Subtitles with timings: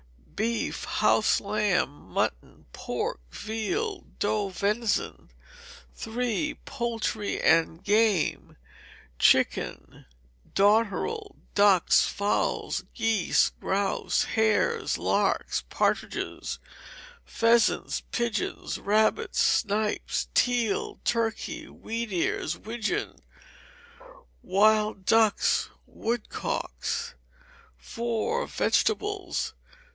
[0.35, 5.29] Beef, house lamb, mutton, pork, veal, doe venison.
[6.07, 6.55] iii.
[6.65, 8.57] Poultry and Game.
[9.19, 10.05] Chickens,
[10.55, 16.57] dotterel, ducks, fowls, geese, grouse, hares, larks, partridges,
[17.23, 23.17] pheasants, pigeons, rabbits, snipes, teal, turkey, wheat ears, widgeon,
[24.41, 27.13] wild ducks, wood cocks.
[27.95, 28.49] iv.
[28.51, 29.53] Vegetables.